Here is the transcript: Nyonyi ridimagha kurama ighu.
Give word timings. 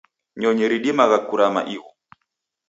Nyonyi 0.39 0.63
ridimagha 0.71 1.17
kurama 1.27 1.61
ighu. 1.73 1.91